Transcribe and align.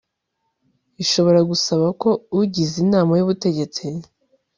ishobora 1.03 1.39
gusaba 1.49 1.85
ko 2.01 2.09
ugize 2.41 2.75
inama 2.85 3.11
y 3.15 3.23
ubutegetsi 3.25 3.85